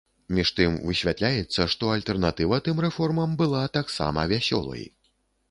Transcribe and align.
Між 0.35 0.51
тым, 0.59 0.77
высвятляецца, 0.91 1.67
што 1.73 1.91
альтэрнатыва 1.97 2.59
тым 2.69 2.81
рэформам 2.87 3.37
была 3.43 3.63
таксама 3.79 4.27
вясёлай. 4.35 4.85